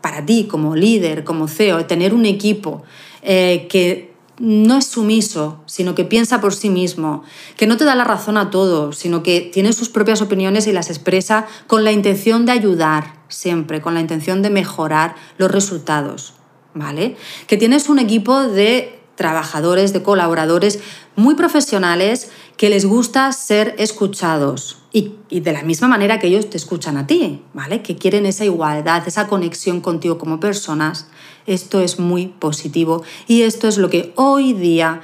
para 0.00 0.26
ti 0.26 0.48
como 0.50 0.74
líder, 0.74 1.22
como 1.24 1.46
CEO, 1.46 1.86
tener 1.86 2.12
un 2.12 2.26
equipo 2.26 2.82
que 3.22 4.12
no 4.38 4.76
es 4.76 4.86
sumiso, 4.86 5.62
sino 5.66 5.94
que 5.94 6.04
piensa 6.04 6.40
por 6.40 6.54
sí 6.54 6.68
mismo, 6.70 7.22
que 7.56 7.66
no 7.66 7.76
te 7.76 7.84
da 7.84 7.94
la 7.94 8.04
razón 8.04 8.36
a 8.36 8.50
todo, 8.50 8.92
sino 8.92 9.22
que 9.22 9.40
tiene 9.40 9.72
sus 9.72 9.88
propias 9.88 10.20
opiniones 10.20 10.66
y 10.66 10.72
las 10.72 10.90
expresa 10.90 11.46
con 11.66 11.84
la 11.84 11.92
intención 11.92 12.44
de 12.44 12.52
ayudar 12.52 13.14
siempre, 13.28 13.80
con 13.80 13.94
la 13.94 14.00
intención 14.00 14.42
de 14.42 14.50
mejorar 14.50 15.14
los 15.38 15.50
resultados, 15.50 16.34
¿vale? 16.74 17.16
Que 17.46 17.56
tienes 17.56 17.88
un 17.88 17.98
equipo 17.98 18.42
de 18.42 18.98
trabajadores, 19.14 19.94
de 19.94 20.02
colaboradores 20.02 20.80
muy 21.16 21.34
profesionales 21.34 22.30
que 22.56 22.70
les 22.70 22.86
gusta 22.86 23.30
ser 23.32 23.74
escuchados 23.78 24.78
y, 24.92 25.12
de 25.30 25.52
la 25.52 25.62
misma 25.62 25.88
manera 25.88 26.18
que 26.18 26.28
ellos 26.28 26.48
te 26.48 26.56
escuchan 26.56 26.96
a 26.96 27.06
ti, 27.06 27.42
¿vale? 27.52 27.82
Que 27.82 27.96
quieren 27.96 28.24
esa 28.24 28.44
igualdad, 28.44 29.06
esa 29.06 29.26
conexión 29.26 29.80
contigo 29.80 30.16
como 30.16 30.40
personas 30.40 31.08
esto 31.46 31.80
es 31.80 31.98
muy 31.98 32.26
positivo 32.26 33.02
y 33.26 33.42
esto 33.42 33.68
es 33.68 33.78
lo 33.78 33.88
que 33.88 34.12
hoy 34.16 34.52
día 34.52 35.00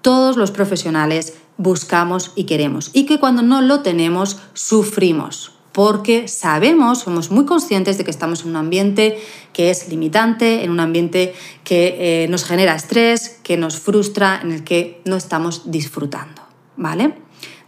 todos 0.00 0.36
los 0.36 0.50
profesionales 0.50 1.34
buscamos 1.56 2.32
y 2.34 2.44
queremos. 2.44 2.90
Y 2.92 3.04
que 3.04 3.18
cuando 3.18 3.42
no 3.42 3.60
lo 3.60 3.80
tenemos, 3.80 4.38
sufrimos. 4.54 5.52
Porque 5.72 6.28
sabemos, 6.28 6.98
somos 7.00 7.30
muy 7.30 7.46
conscientes 7.46 7.96
de 7.96 8.04
que 8.04 8.10
estamos 8.10 8.42
en 8.42 8.50
un 8.50 8.56
ambiente 8.56 9.18
que 9.54 9.70
es 9.70 9.88
limitante, 9.88 10.64
en 10.64 10.70
un 10.70 10.80
ambiente 10.80 11.34
que 11.64 12.24
eh, 12.24 12.28
nos 12.28 12.44
genera 12.44 12.74
estrés, 12.74 13.40
que 13.42 13.56
nos 13.56 13.78
frustra, 13.78 14.38
en 14.42 14.52
el 14.52 14.64
que 14.64 15.00
no 15.06 15.16
estamos 15.16 15.70
disfrutando. 15.70 16.51
¿Vale? 16.76 17.14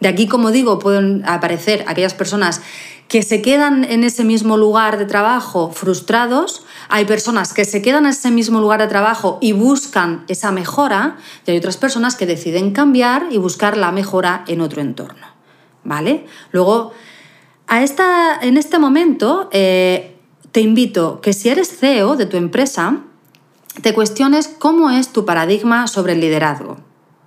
De 0.00 0.08
aquí, 0.08 0.26
como 0.28 0.50
digo, 0.50 0.78
pueden 0.78 1.22
aparecer 1.26 1.84
aquellas 1.88 2.14
personas 2.14 2.60
que 3.08 3.22
se 3.22 3.42
quedan 3.42 3.84
en 3.84 4.02
ese 4.02 4.24
mismo 4.24 4.56
lugar 4.56 4.98
de 4.98 5.04
trabajo 5.04 5.70
frustrados, 5.70 6.64
hay 6.88 7.04
personas 7.04 7.52
que 7.52 7.64
se 7.64 7.82
quedan 7.82 8.04
en 8.04 8.10
ese 8.10 8.30
mismo 8.30 8.60
lugar 8.60 8.80
de 8.80 8.88
trabajo 8.88 9.38
y 9.40 9.52
buscan 9.52 10.24
esa 10.28 10.52
mejora, 10.52 11.16
y 11.46 11.52
hay 11.52 11.58
otras 11.58 11.76
personas 11.76 12.16
que 12.16 12.26
deciden 12.26 12.72
cambiar 12.72 13.26
y 13.30 13.36
buscar 13.36 13.76
la 13.76 13.92
mejora 13.92 14.44
en 14.48 14.60
otro 14.60 14.80
entorno. 14.80 15.26
¿Vale? 15.84 16.26
Luego, 16.50 16.92
a 17.66 17.82
esta, 17.82 18.38
en 18.40 18.56
este 18.56 18.78
momento, 18.78 19.48
eh, 19.52 20.16
te 20.52 20.60
invito 20.60 21.20
que 21.20 21.32
si 21.32 21.50
eres 21.50 21.76
CEO 21.76 22.16
de 22.16 22.26
tu 22.26 22.36
empresa, 22.36 23.00
te 23.82 23.92
cuestiones 23.92 24.48
cómo 24.48 24.90
es 24.90 25.08
tu 25.12 25.24
paradigma 25.24 25.88
sobre 25.88 26.14
el 26.14 26.20
liderazgo. 26.20 26.78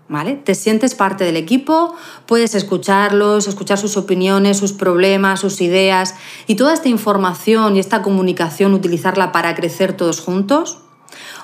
¿Vale? 0.10 0.36
Te 0.36 0.56
sientes 0.56 0.96
parte 0.96 1.24
del 1.24 1.38
equipo, 1.38 1.96
puedes 2.26 2.56
escucharlos, 2.56 3.48
escuchar 3.48 3.78
sus 3.78 3.98
opiniones, 3.98 4.58
sus 4.58 4.74
problemas, 4.74 5.40
sus 5.40 5.62
ideas 5.62 6.16
y 6.48 6.56
toda 6.56 6.74
esta 6.74 6.90
información 6.90 7.76
y 7.76 7.80
esta 7.80 8.02
comunicación 8.02 8.74
utilizarla 8.74 9.32
para 9.32 9.56
crecer 9.56 9.94
todos 9.94 10.22
juntos. 10.22 10.80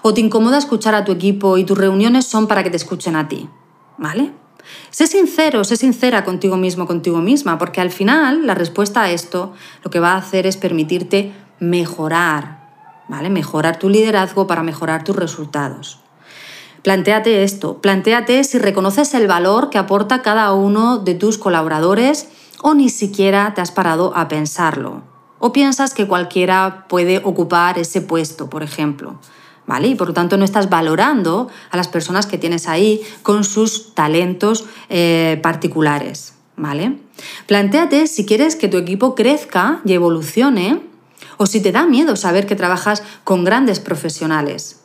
¿O 0.01 0.13
te 0.13 0.21
incomoda 0.21 0.57
escuchar 0.57 0.95
a 0.95 1.05
tu 1.05 1.11
equipo 1.11 1.57
y 1.57 1.63
tus 1.63 1.77
reuniones 1.77 2.25
son 2.25 2.47
para 2.47 2.63
que 2.63 2.69
te 2.69 2.77
escuchen 2.77 3.15
a 3.15 3.27
ti? 3.27 3.49
¿Vale? 3.97 4.33
Sé 4.89 5.07
sincero, 5.07 5.63
sé 5.63 5.77
sincera 5.77 6.23
contigo 6.23 6.57
mismo, 6.57 6.87
contigo 6.87 7.19
misma, 7.19 7.57
porque 7.57 7.81
al 7.81 7.91
final 7.91 8.45
la 8.45 8.55
respuesta 8.55 9.03
a 9.03 9.11
esto 9.11 9.53
lo 9.83 9.91
que 9.91 9.99
va 9.99 10.13
a 10.13 10.17
hacer 10.17 10.47
es 10.47 10.57
permitirte 10.57 11.33
mejorar, 11.59 13.03
¿vale? 13.07 13.29
Mejorar 13.29 13.77
tu 13.77 13.89
liderazgo 13.89 14.47
para 14.47 14.63
mejorar 14.63 15.03
tus 15.03 15.15
resultados. 15.15 16.02
Plantéate 16.83 17.45
esto, 17.45 17.77
plantéate 17.77 18.43
si 18.43 18.59
reconoces 18.59 19.13
el 19.13 19.25
valor 19.25 19.69
que 19.69 19.77
aporta 19.77 20.21
cada 20.21 20.51
uno 20.51 20.97
de 20.97 21.15
tus 21.15 21.37
colaboradores 21.37 22.27
o 22.61 22.73
ni 22.73 22.89
siquiera 22.89 23.53
te 23.53 23.61
has 23.61 23.71
parado 23.71 24.11
a 24.17 24.27
pensarlo. 24.27 25.01
O 25.39 25.53
piensas 25.53 25.93
que 25.93 26.07
cualquiera 26.07 26.85
puede 26.89 27.19
ocupar 27.23 27.79
ese 27.79 28.01
puesto, 28.01 28.49
por 28.49 28.63
ejemplo. 28.63 29.17
¿Vale? 29.65 29.87
Y 29.87 29.95
por 29.95 30.09
lo 30.09 30.13
tanto 30.13 30.35
no 30.35 30.43
estás 30.43 30.69
valorando 30.69 31.47
a 31.71 31.77
las 31.77 31.87
personas 31.87 32.25
que 32.25 32.37
tienes 32.37 32.67
ahí 32.67 33.01
con 33.21 33.45
sus 33.45 33.95
talentos 33.95 34.65
eh, 34.89 35.39
particulares. 35.41 36.33
¿Vale? 36.57 36.97
Plantéate 37.47 38.07
si 38.07 38.25
quieres 38.25 38.57
que 38.57 38.67
tu 38.67 38.75
equipo 38.75 39.15
crezca 39.15 39.79
y 39.85 39.93
evolucione 39.93 40.81
o 41.37 41.45
si 41.45 41.61
te 41.61 41.71
da 41.71 41.85
miedo 41.85 42.17
saber 42.17 42.45
que 42.45 42.57
trabajas 42.57 43.03
con 43.23 43.45
grandes 43.45 43.79
profesionales 43.79 44.82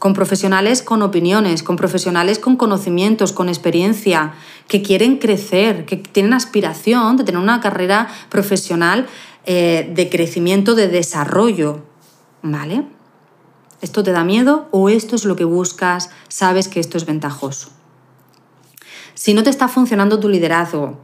con 0.00 0.14
profesionales 0.14 0.82
con 0.82 1.02
opiniones, 1.02 1.62
con 1.62 1.76
profesionales 1.76 2.38
con 2.38 2.56
conocimientos, 2.56 3.32
con 3.32 3.50
experiencia, 3.50 4.32
que 4.66 4.80
quieren 4.80 5.18
crecer, 5.18 5.84
que 5.84 5.98
tienen 5.98 6.32
aspiración 6.32 7.18
de 7.18 7.24
tener 7.24 7.38
una 7.38 7.60
carrera 7.60 8.08
profesional 8.30 9.06
eh, 9.44 9.92
de 9.94 10.08
crecimiento, 10.08 10.74
de 10.74 10.88
desarrollo. 10.88 11.82
¿Vale? 12.42 12.86
¿Esto 13.82 14.02
te 14.02 14.12
da 14.12 14.24
miedo 14.24 14.68
o 14.70 14.88
esto 14.88 15.16
es 15.16 15.26
lo 15.26 15.36
que 15.36 15.44
buscas? 15.44 16.08
Sabes 16.28 16.68
que 16.68 16.80
esto 16.80 16.96
es 16.96 17.04
ventajoso. 17.04 17.68
Si 19.12 19.34
no 19.34 19.42
te 19.42 19.50
está 19.50 19.68
funcionando 19.68 20.18
tu 20.18 20.30
liderazgo, 20.30 20.98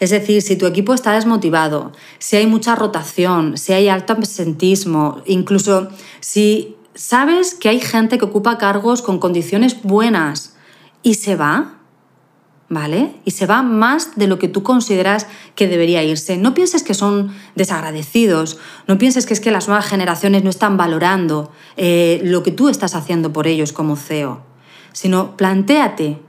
es 0.00 0.10
decir, 0.10 0.42
si 0.42 0.56
tu 0.56 0.66
equipo 0.66 0.92
está 0.92 1.12
desmotivado, 1.12 1.92
si 2.18 2.36
hay 2.36 2.46
mucha 2.46 2.74
rotación, 2.74 3.56
si 3.56 3.72
hay 3.72 3.88
alto 3.88 4.12
absentismo, 4.12 5.22
incluso 5.24 5.88
si 6.20 6.76
sabes 6.94 7.54
que 7.54 7.68
hay 7.68 7.80
gente 7.80 8.18
que 8.18 8.24
ocupa 8.24 8.58
cargos 8.58 9.02
con 9.02 9.18
condiciones 9.18 9.82
buenas 9.82 10.56
y 11.02 11.14
se 11.14 11.36
va, 11.36 11.78
¿vale? 12.68 13.14
Y 13.24 13.32
se 13.32 13.46
va 13.46 13.62
más 13.62 14.16
de 14.16 14.26
lo 14.26 14.38
que 14.38 14.48
tú 14.48 14.62
consideras 14.62 15.26
que 15.54 15.68
debería 15.68 16.02
irse. 16.02 16.36
No 16.36 16.54
pienses 16.54 16.82
que 16.82 16.94
son 16.94 17.34
desagradecidos, 17.54 18.58
no 18.86 18.98
pienses 18.98 19.26
que 19.26 19.34
es 19.34 19.40
que 19.40 19.50
las 19.50 19.68
nuevas 19.68 19.86
generaciones 19.86 20.44
no 20.44 20.50
están 20.50 20.76
valorando 20.76 21.50
eh, 21.76 22.20
lo 22.24 22.42
que 22.42 22.52
tú 22.52 22.68
estás 22.68 22.94
haciendo 22.94 23.32
por 23.32 23.46
ellos 23.46 23.72
como 23.72 23.96
CEO, 23.96 24.42
sino 24.92 25.36
plantéate, 25.36 26.20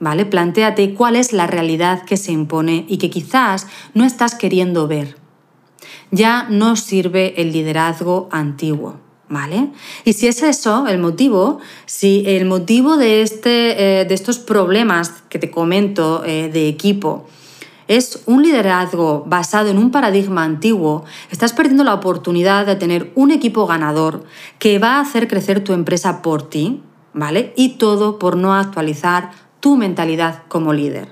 ¿vale? 0.00 0.26
Plantéate 0.26 0.94
cuál 0.94 1.16
es 1.16 1.32
la 1.32 1.46
realidad 1.46 2.04
que 2.04 2.16
se 2.16 2.32
impone 2.32 2.84
y 2.88 2.98
que 2.98 3.10
quizás 3.10 3.66
no 3.94 4.04
estás 4.04 4.34
queriendo 4.34 4.86
ver. 4.86 5.16
Ya 6.10 6.46
no 6.50 6.76
sirve 6.76 7.40
el 7.40 7.52
liderazgo 7.52 8.28
antiguo. 8.30 9.03
¿Vale? 9.28 9.70
Y 10.04 10.12
si 10.12 10.26
es 10.26 10.42
eso 10.42 10.86
el 10.86 10.98
motivo, 10.98 11.58
si 11.86 12.24
el 12.26 12.44
motivo 12.44 12.98
de, 12.98 13.22
este, 13.22 14.00
eh, 14.00 14.04
de 14.04 14.14
estos 14.14 14.38
problemas 14.38 15.22
que 15.30 15.38
te 15.38 15.50
comento 15.50 16.22
eh, 16.26 16.50
de 16.52 16.68
equipo 16.68 17.26
es 17.88 18.22
un 18.26 18.42
liderazgo 18.42 19.24
basado 19.26 19.68
en 19.68 19.78
un 19.78 19.90
paradigma 19.90 20.44
antiguo, 20.44 21.04
estás 21.30 21.52
perdiendo 21.52 21.84
la 21.84 21.94
oportunidad 21.94 22.66
de 22.66 22.76
tener 22.76 23.12
un 23.14 23.30
equipo 23.30 23.66
ganador 23.66 24.24
que 24.58 24.78
va 24.78 24.96
a 24.96 25.00
hacer 25.00 25.28
crecer 25.28 25.62
tu 25.62 25.72
empresa 25.72 26.22
por 26.22 26.48
ti, 26.48 26.82
¿vale? 27.12 27.52
Y 27.56 27.76
todo 27.76 28.18
por 28.18 28.36
no 28.36 28.54
actualizar 28.54 29.32
tu 29.60 29.76
mentalidad 29.76 30.42
como 30.48 30.72
líder. 30.72 31.08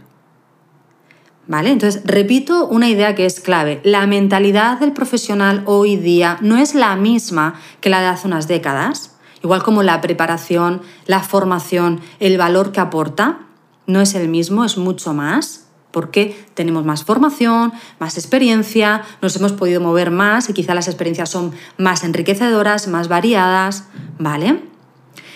¿Vale? 1.48 1.70
Entonces, 1.70 2.02
repito 2.04 2.66
una 2.68 2.88
idea 2.88 3.14
que 3.14 3.26
es 3.26 3.40
clave. 3.40 3.80
La 3.82 4.06
mentalidad 4.06 4.78
del 4.78 4.92
profesional 4.92 5.62
hoy 5.66 5.96
día 5.96 6.38
no 6.40 6.56
es 6.56 6.74
la 6.74 6.94
misma 6.94 7.54
que 7.80 7.90
la 7.90 8.00
de 8.00 8.06
hace 8.06 8.28
unas 8.28 8.46
décadas, 8.46 9.16
igual 9.42 9.62
como 9.62 9.82
la 9.82 10.00
preparación, 10.00 10.82
la 11.06 11.20
formación, 11.20 12.00
el 12.20 12.38
valor 12.38 12.70
que 12.70 12.80
aporta, 12.80 13.40
no 13.86 14.00
es 14.00 14.14
el 14.14 14.28
mismo, 14.28 14.64
es 14.64 14.78
mucho 14.78 15.12
más, 15.14 15.66
porque 15.90 16.46
tenemos 16.54 16.84
más 16.84 17.04
formación, 17.04 17.72
más 17.98 18.16
experiencia, 18.16 19.02
nos 19.20 19.36
hemos 19.36 19.52
podido 19.52 19.80
mover 19.80 20.10
más 20.10 20.48
y 20.48 20.52
quizá 20.52 20.74
las 20.74 20.88
experiencias 20.88 21.28
son 21.28 21.52
más 21.76 22.04
enriquecedoras, 22.04 22.88
más 22.88 23.08
variadas, 23.08 23.88
¿vale? 24.18 24.62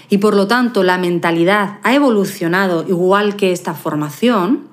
Y 0.09 0.19
por 0.19 0.37
lo 0.37 0.47
tanto, 0.47 0.83
la 0.83 0.99
mentalidad 0.99 1.79
ha 1.83 1.95
evolucionado 1.95 2.85
igual 2.89 3.37
que 3.37 3.53
esta 3.53 3.75
formación, 3.75 4.69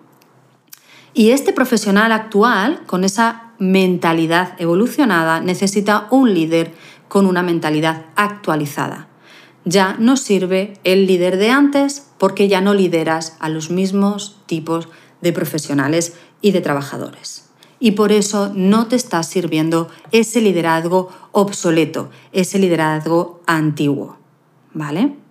y 1.13 1.31
este 1.31 1.53
profesional 1.53 2.11
actual, 2.11 2.81
con 2.87 3.03
esa 3.03 3.51
mentalidad 3.59 4.59
evolucionada, 4.59 5.41
necesita 5.41 6.07
un 6.09 6.33
líder 6.33 6.73
con 7.07 7.27
una 7.27 7.43
mentalidad 7.43 8.05
actualizada. 8.15 9.07
Ya 9.65 9.95
no 9.99 10.17
sirve 10.17 10.73
el 10.83 11.05
líder 11.05 11.37
de 11.37 11.51
antes 11.51 12.07
porque 12.17 12.47
ya 12.47 12.61
no 12.61 12.73
lideras 12.73 13.37
a 13.39 13.49
los 13.49 13.69
mismos 13.69 14.39
tipos 14.47 14.89
de 15.21 15.31
profesionales 15.31 16.15
y 16.41 16.51
de 16.51 16.61
trabajadores. 16.61 17.49
Y 17.79 17.91
por 17.91 18.11
eso 18.11 18.51
no 18.55 18.87
te 18.87 18.95
está 18.95 19.21
sirviendo 19.23 19.89
ese 20.11 20.41
liderazgo 20.41 21.09
obsoleto, 21.31 22.09
ese 22.31 22.57
liderazgo 22.57 23.41
antiguo. 23.45 24.17
¿Vale? 24.73 25.22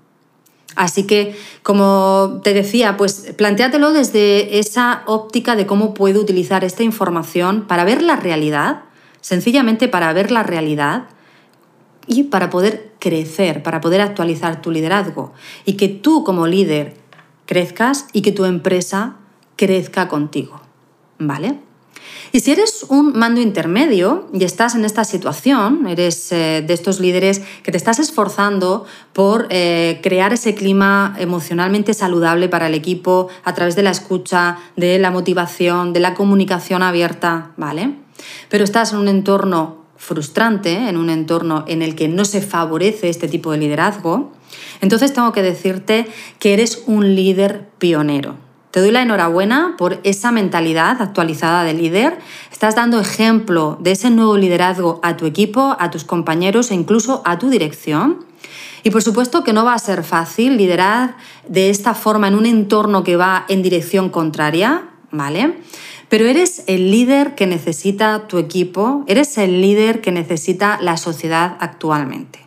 Así 0.74 1.06
que, 1.06 1.36
como 1.62 2.40
te 2.42 2.54
decía, 2.54 2.96
pues 2.96 3.32
planteátelo 3.36 3.92
desde 3.92 4.58
esa 4.58 5.02
óptica 5.06 5.56
de 5.56 5.66
cómo 5.66 5.94
puedo 5.94 6.20
utilizar 6.20 6.64
esta 6.64 6.82
información 6.82 7.66
para 7.66 7.84
ver 7.84 8.02
la 8.02 8.16
realidad, 8.16 8.82
sencillamente 9.20 9.88
para 9.88 10.12
ver 10.12 10.30
la 10.30 10.42
realidad 10.42 11.04
y 12.06 12.24
para 12.24 12.50
poder 12.50 12.92
crecer, 12.98 13.62
para 13.62 13.80
poder 13.80 14.00
actualizar 14.00 14.62
tu 14.62 14.70
liderazgo 14.70 15.32
y 15.64 15.74
que 15.74 15.88
tú 15.88 16.24
como 16.24 16.46
líder 16.46 16.94
crezcas 17.46 18.06
y 18.12 18.22
que 18.22 18.32
tu 18.32 18.44
empresa 18.44 19.16
crezca 19.56 20.08
contigo. 20.08 20.60
¿Vale? 21.18 21.71
Y 22.32 22.40
si 22.40 22.52
eres 22.52 22.86
un 22.88 23.12
mando 23.18 23.40
intermedio 23.40 24.28
y 24.32 24.44
estás 24.44 24.74
en 24.74 24.84
esta 24.84 25.04
situación, 25.04 25.86
eres 25.86 26.32
eh, 26.32 26.64
de 26.66 26.74
estos 26.74 27.00
líderes 27.00 27.42
que 27.62 27.70
te 27.70 27.76
estás 27.76 27.98
esforzando 27.98 28.86
por 29.12 29.46
eh, 29.50 30.00
crear 30.02 30.32
ese 30.32 30.54
clima 30.54 31.14
emocionalmente 31.18 31.94
saludable 31.94 32.48
para 32.48 32.68
el 32.68 32.74
equipo 32.74 33.28
a 33.44 33.54
través 33.54 33.76
de 33.76 33.82
la 33.82 33.90
escucha, 33.90 34.58
de 34.76 34.98
la 34.98 35.10
motivación, 35.10 35.92
de 35.92 36.00
la 36.00 36.14
comunicación 36.14 36.82
abierta, 36.82 37.52
¿vale? 37.56 37.96
Pero 38.48 38.64
estás 38.64 38.92
en 38.92 38.98
un 38.98 39.08
entorno 39.08 39.82
frustrante, 39.96 40.88
en 40.88 40.96
un 40.96 41.10
entorno 41.10 41.64
en 41.68 41.82
el 41.82 41.94
que 41.94 42.08
no 42.08 42.24
se 42.24 42.40
favorece 42.40 43.08
este 43.08 43.28
tipo 43.28 43.52
de 43.52 43.58
liderazgo, 43.58 44.32
entonces 44.80 45.12
tengo 45.12 45.32
que 45.32 45.42
decirte 45.42 46.06
que 46.38 46.52
eres 46.52 46.82
un 46.86 47.14
líder 47.14 47.68
pionero. 47.78 48.36
Te 48.72 48.80
doy 48.80 48.90
la 48.90 49.02
enhorabuena 49.02 49.74
por 49.76 50.00
esa 50.02 50.32
mentalidad 50.32 51.02
actualizada 51.02 51.62
de 51.62 51.74
líder. 51.74 52.18
Estás 52.50 52.74
dando 52.74 52.98
ejemplo 53.00 53.76
de 53.82 53.92
ese 53.92 54.08
nuevo 54.08 54.38
liderazgo 54.38 54.98
a 55.02 55.18
tu 55.18 55.26
equipo, 55.26 55.76
a 55.78 55.90
tus 55.90 56.04
compañeros 56.04 56.70
e 56.70 56.74
incluso 56.74 57.20
a 57.26 57.38
tu 57.38 57.50
dirección. 57.50 58.24
Y 58.82 58.88
por 58.88 59.02
supuesto 59.02 59.44
que 59.44 59.52
no 59.52 59.66
va 59.66 59.74
a 59.74 59.78
ser 59.78 60.02
fácil 60.04 60.56
liderar 60.56 61.16
de 61.46 61.68
esta 61.68 61.92
forma 61.92 62.28
en 62.28 62.34
un 62.34 62.46
entorno 62.46 63.04
que 63.04 63.16
va 63.16 63.44
en 63.50 63.62
dirección 63.62 64.08
contraria, 64.08 64.88
¿vale? 65.10 65.58
Pero 66.08 66.24
eres 66.24 66.64
el 66.66 66.90
líder 66.90 67.34
que 67.34 67.46
necesita 67.46 68.26
tu 68.26 68.38
equipo, 68.38 69.04
eres 69.06 69.36
el 69.36 69.60
líder 69.60 70.00
que 70.00 70.12
necesita 70.12 70.78
la 70.80 70.96
sociedad 70.96 71.58
actualmente, 71.60 72.40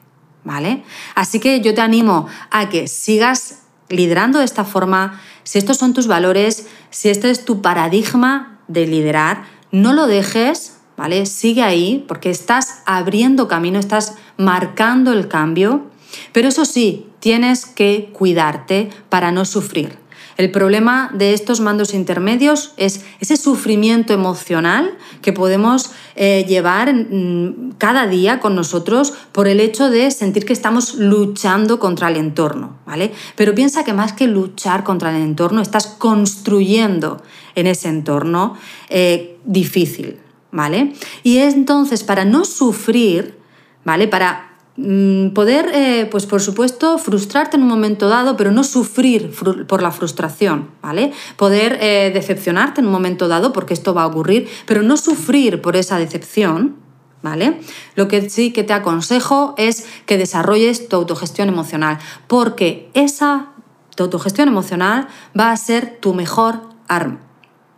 ¿vale? 0.44 0.84
Así 1.14 1.40
que 1.40 1.62
yo 1.62 1.76
te 1.76 1.82
animo 1.82 2.28
a 2.50 2.68
que 2.68 2.88
sigas 2.88 3.60
liderando 3.90 4.40
de 4.40 4.46
esta 4.46 4.66
forma, 4.66 5.22
si 5.46 5.60
estos 5.60 5.78
son 5.78 5.94
tus 5.94 6.08
valores, 6.08 6.68
si 6.90 7.08
este 7.08 7.30
es 7.30 7.46
tu 7.46 7.62
paradigma 7.62 8.60
de 8.68 8.88
liderar, 8.88 9.46
no 9.72 9.94
lo 9.94 10.08
dejes, 10.08 10.78
¿vale? 10.98 11.26
Sigue 11.26 11.62
ahí 11.62 12.04
porque 12.08 12.30
estás 12.30 12.82
abriendo 12.86 13.48
camino, 13.48 13.80
estás 13.80 14.16
marcando 14.38 15.14
el 15.14 15.28
cambio, 15.28 15.86
pero 16.34 16.48
eso 16.48 16.66
sí, 16.66 17.08
tienes 17.20 17.66
que 17.66 18.10
cuidarte 18.12 18.90
para 19.10 19.32
no 19.32 19.46
sufrir. 19.46 19.98
El 20.38 20.52
problema 20.52 21.12
de 21.14 21.34
estos 21.34 21.62
mandos 21.62 21.94
intermedios 21.94 22.74
es 22.76 23.06
ese 23.22 23.38
sufrimiento 23.38 24.12
emocional 24.12 24.98
que 25.22 25.32
podemos 25.32 25.92
eh, 26.16 26.46
llevar 26.48 26.94
mm, 26.94 27.76
cada 27.78 28.06
día 28.08 28.40
con 28.42 28.54
nosotros 28.54 29.14
por 29.32 29.48
el 29.48 29.62
hecho 29.62 29.90
de 29.90 30.12
sentir 30.12 30.46
que 30.46 30.52
estamos 30.52 30.96
luchando 30.96 31.80
contra 31.80 32.10
el 32.10 32.18
entorno, 32.18 32.78
¿vale? 32.86 33.14
Pero 33.38 33.56
piensa 33.56 33.86
que 33.86 33.94
más 33.94 34.12
que 34.12 34.28
luchar 34.28 34.84
contra 34.84 35.16
el 35.16 35.24
entorno, 35.24 35.62
estás 35.62 35.88
construyendo 35.88 37.22
en 37.56 37.68
ese 37.68 37.88
entorno 37.88 38.58
eh, 38.90 39.38
difícil, 39.46 40.18
¿vale? 40.52 40.94
Y 41.24 41.38
entonces, 41.38 42.04
para 42.04 42.26
no 42.26 42.44
sufrir, 42.44 43.38
¿vale? 43.86 44.10
Para 44.10 44.55
poder, 44.76 45.72
eh, 45.74 46.08
pues 46.12 46.26
por 46.26 46.42
supuesto, 46.42 46.98
frustrarte 46.98 47.56
en 47.56 47.64
un 47.64 47.70
momento 47.70 48.10
dado, 48.10 48.36
pero 48.36 48.52
no 48.52 48.64
sufrir 48.64 49.34
por 49.68 49.82
la 49.82 49.92
frustración, 49.92 50.70
¿vale? 50.82 51.14
Poder 51.38 51.78
eh, 51.82 52.12
decepcionarte 52.14 52.82
en 52.82 52.88
un 52.88 52.92
momento 52.92 53.28
dado, 53.28 53.54
porque 53.54 53.74
esto 53.74 53.94
va 53.94 54.04
a 54.04 54.08
ocurrir, 54.08 54.50
pero 54.66 54.84
no 54.84 54.98
sufrir 54.98 55.62
por 55.62 55.78
esa 55.78 55.98
decepción, 55.98 56.76
¿vale? 57.22 57.62
Lo 57.96 58.10
que 58.10 58.30
sí 58.30 58.52
que 58.52 58.64
te 58.64 58.74
aconsejo 58.74 59.56
es 59.58 59.88
que 60.06 60.18
desarrolles 60.18 60.90
tu 60.90 60.98
autogestión 60.98 61.48
emocional, 61.48 61.98
porque 62.28 62.90
esa 62.94 63.54
autogestión 63.98 64.50
emocional 64.50 65.08
va 65.40 65.52
a 65.52 65.58
ser 65.58 66.00
tu 66.02 66.14
mejor 66.14 66.62
arma, 66.90 67.22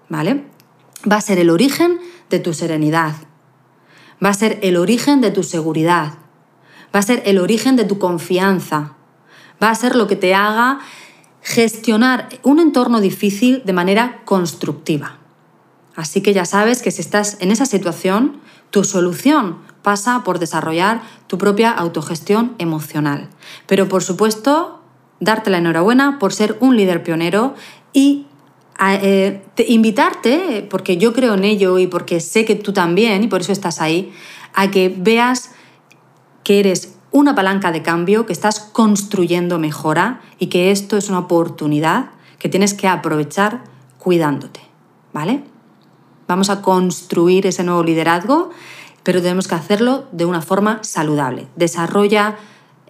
¿vale? 0.10 0.46
Va 1.10 1.18
a 1.18 1.22
ser 1.22 1.38
el 1.38 1.52
origen 1.52 2.00
de 2.32 2.40
tu 2.40 2.56
serenidad, 2.56 3.14
va 4.24 4.30
a 4.30 4.34
ser 4.34 4.58
el 4.64 4.78
origen 4.78 5.22
de 5.22 5.30
tu 5.30 5.44
seguridad, 5.44 6.14
va 6.94 7.00
a 7.00 7.04
ser 7.04 7.24
el 7.26 7.40
origen 7.40 7.76
de 7.76 7.84
tu 7.84 8.00
confianza, 8.00 8.94
va 9.62 9.70
a 9.70 9.76
ser 9.76 9.96
lo 9.96 10.08
que 10.08 10.16
te 10.16 10.34
haga 10.34 10.80
gestionar 11.42 12.30
un 12.44 12.60
entorno 12.60 13.00
difícil 13.00 13.62
de 13.66 13.74
manera 13.74 14.22
constructiva. 14.26 15.18
Así 15.96 16.22
que 16.22 16.34
ya 16.34 16.46
sabes 16.46 16.82
que 16.82 16.92
si 16.92 17.02
estás 17.02 17.38
en 17.40 17.52
esa 17.52 17.66
situación, 17.66 18.40
tu 18.70 18.84
solución 18.84 19.58
pasa 19.82 20.24
por 20.24 20.40
desarrollar 20.40 21.02
tu 21.28 21.38
propia 21.38 21.72
autogestión 21.72 22.54
emocional. 22.60 23.30
Pero 23.66 23.88
por 23.88 24.04
supuesto, 24.04 24.82
darte 25.20 25.50
la 25.50 25.58
enhorabuena 25.58 26.20
por 26.20 26.34
ser 26.34 26.58
un 26.60 26.76
líder 26.76 27.02
pionero 27.04 27.56
y 27.94 28.28
eh, 28.80 29.42
invitarte, 29.68 30.68
porque 30.70 30.98
yo 30.98 31.14
creo 31.14 31.34
en 31.34 31.46
ello 31.46 31.80
y 31.80 31.88
porque 31.88 32.20
sé 32.20 32.46
que 32.46 32.56
tú 32.56 32.74
también, 32.74 33.24
y 33.24 33.28
por 33.28 33.42
eso 33.42 33.52
estás 33.52 33.82
ahí, 33.82 34.14
a 34.54 34.70
que 34.70 34.94
veas 34.96 35.52
que 36.48 36.62
eres 36.62 36.94
una 37.12 37.36
palanca 37.36 37.74
de 37.74 37.82
cambio, 37.82 38.26
que 38.26 38.32
estás 38.32 38.62
construyendo 38.62 39.60
mejora 39.60 40.22
y 40.40 40.48
que 40.48 40.72
esto 40.72 40.96
es 40.96 41.10
una 41.10 41.20
oportunidad 41.20 42.12
que 42.40 42.48
tienes 42.48 42.74
que 42.74 42.88
aprovechar 42.88 43.66
cuidándote, 43.98 44.62
¿vale? 45.12 45.44
Vamos 46.26 46.50
a 46.50 46.62
construir 46.62 47.46
ese 47.48 47.66
nuevo 47.66 47.84
liderazgo, 47.84 48.52
pero 49.04 49.22
tenemos 49.22 49.50
que 49.50 49.56
hacerlo 49.56 50.06
de 50.14 50.24
una 50.24 50.42
forma 50.42 50.80
saludable. 50.84 51.48
Desarrolla 51.58 52.38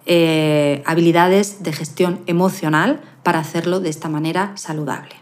eh, 0.06 0.84
habilidades 0.86 1.60
de 1.64 1.72
gestión 1.72 2.20
emocional 2.26 3.00
para 3.24 3.40
hacerlo 3.40 3.80
de 3.80 3.88
esta 3.88 4.08
manera 4.08 4.52
saludable. 4.54 5.16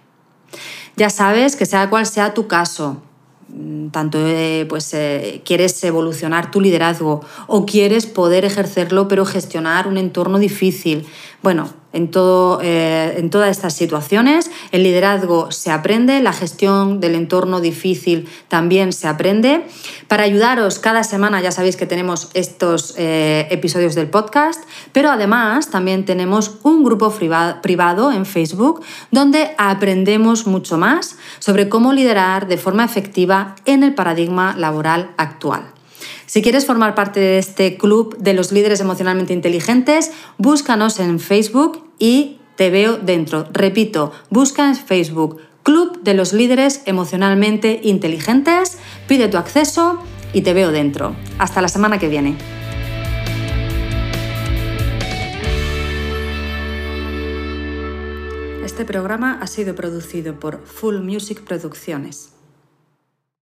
Ya 0.96 1.08
sabes 1.08 1.56
que 1.56 1.64
sea 1.64 1.88
cual 1.88 2.04
sea 2.04 2.34
tu 2.34 2.48
caso, 2.48 3.00
tanto 3.92 4.18
eh, 4.26 4.66
pues, 4.68 4.92
eh, 4.94 5.42
quieres 5.44 5.82
evolucionar 5.84 6.50
tu 6.50 6.60
liderazgo 6.60 7.20
o 7.46 7.64
quieres 7.64 8.06
poder 8.06 8.44
ejercerlo 8.44 9.06
pero 9.08 9.24
gestionar 9.24 9.86
un 9.86 9.98
entorno 9.98 10.38
difícil. 10.38 11.06
Bueno, 11.42 11.68
en, 11.96 12.10
todo, 12.10 12.60
eh, 12.62 13.14
en 13.16 13.30
todas 13.30 13.50
estas 13.50 13.74
situaciones. 13.74 14.50
El 14.70 14.82
liderazgo 14.82 15.50
se 15.50 15.70
aprende, 15.70 16.20
la 16.20 16.32
gestión 16.32 17.00
del 17.00 17.14
entorno 17.14 17.60
difícil 17.60 18.28
también 18.48 18.92
se 18.92 19.08
aprende. 19.08 19.66
Para 20.06 20.24
ayudaros, 20.24 20.78
cada 20.78 21.04
semana 21.04 21.40
ya 21.40 21.50
sabéis 21.50 21.76
que 21.76 21.86
tenemos 21.86 22.28
estos 22.34 22.94
eh, 22.98 23.48
episodios 23.50 23.94
del 23.94 24.08
podcast, 24.08 24.62
pero 24.92 25.10
además 25.10 25.70
también 25.70 26.04
tenemos 26.04 26.58
un 26.62 26.84
grupo 26.84 27.10
privado 27.62 28.12
en 28.12 28.26
Facebook 28.26 28.82
donde 29.10 29.54
aprendemos 29.56 30.46
mucho 30.46 30.76
más 30.76 31.16
sobre 31.38 31.68
cómo 31.68 31.92
liderar 31.92 32.46
de 32.46 32.58
forma 32.58 32.84
efectiva 32.84 33.56
en 33.64 33.82
el 33.82 33.94
paradigma 33.94 34.54
laboral 34.56 35.12
actual. 35.16 35.75
Si 36.26 36.42
quieres 36.42 36.66
formar 36.66 36.94
parte 36.94 37.20
de 37.20 37.38
este 37.38 37.76
club 37.76 38.16
de 38.18 38.34
los 38.34 38.52
líderes 38.52 38.80
emocionalmente 38.80 39.32
inteligentes, 39.32 40.12
búscanos 40.38 41.00
en 41.00 41.20
Facebook 41.20 41.88
y 41.98 42.38
te 42.56 42.70
veo 42.70 42.96
dentro. 42.96 43.46
Repito, 43.52 44.12
busca 44.30 44.66
en 44.68 44.76
Facebook 44.76 45.40
Club 45.66 46.00
de 46.04 46.14
los 46.14 46.32
líderes 46.32 46.82
emocionalmente 46.84 47.80
inteligentes, 47.82 48.78
pide 49.08 49.26
tu 49.26 49.36
acceso 49.36 50.00
y 50.32 50.42
te 50.42 50.54
veo 50.54 50.70
dentro. 50.70 51.16
Hasta 51.38 51.60
la 51.60 51.66
semana 51.66 51.98
que 51.98 52.08
viene. 52.08 52.36
Este 58.64 58.84
programa 58.84 59.40
ha 59.42 59.48
sido 59.48 59.74
producido 59.74 60.38
por 60.38 60.64
Full 60.64 60.98
Music 60.98 61.42
Producciones. 61.42 62.35